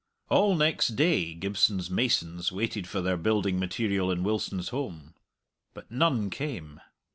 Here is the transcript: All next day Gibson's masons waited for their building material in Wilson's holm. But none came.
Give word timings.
All 0.29 0.55
next 0.55 0.95
day 0.95 1.35
Gibson's 1.35 1.91
masons 1.91 2.51
waited 2.51 2.87
for 2.87 3.01
their 3.01 3.17
building 3.17 3.59
material 3.59 4.09
in 4.09 4.23
Wilson's 4.23 4.69
holm. 4.69 5.13
But 5.75 5.91
none 5.91 6.31
came. 6.31 6.81